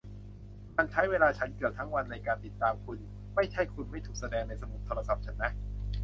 [0.77, 2.97] มันใช้เวลาฉันเกือบทั้งวันในการติดตามคุณ
[3.35, 5.51] ไม่ใช่คุณไม่ถูกแสดงในสมุดโทรศัพท์ฉันนะ